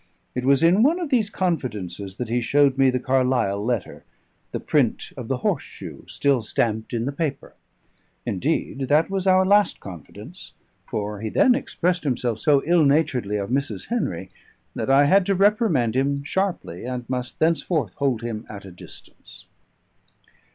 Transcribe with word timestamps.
It 0.33 0.45
was 0.45 0.63
in 0.63 0.81
one 0.81 0.99
of 0.99 1.11
these 1.11 1.29
confidences 1.29 2.15
that 2.15 2.27
he 2.27 2.41
showed 2.41 2.75
me 2.75 2.89
the 2.89 2.99
Carlisle 2.99 3.63
letter, 3.63 4.03
the 4.51 4.59
print 4.59 5.13
of 5.15 5.27
the 5.27 5.37
horse 5.45 5.61
shoe 5.61 6.05
still 6.07 6.41
stamped 6.41 6.91
in 6.91 7.05
the 7.05 7.11
paper. 7.11 7.53
Indeed, 8.25 8.87
that 8.87 9.11
was 9.11 9.27
our 9.27 9.45
last 9.45 9.79
confidence; 9.79 10.53
for 10.87 11.21
he 11.21 11.29
then 11.29 11.53
expressed 11.53 12.03
himself 12.03 12.39
so 12.39 12.63
ill 12.65 12.83
naturedly 12.83 13.37
of 13.37 13.51
Mrs. 13.51 13.89
Henry 13.89 14.31
that 14.73 14.89
I 14.89 15.05
had 15.05 15.23
to 15.27 15.35
reprimand 15.35 15.95
him 15.95 16.23
sharply, 16.23 16.83
and 16.83 17.07
must 17.07 17.37
thenceforth 17.37 17.93
hold 17.97 18.23
him 18.23 18.47
at 18.49 18.65
a 18.65 18.71
distance. 18.71 19.45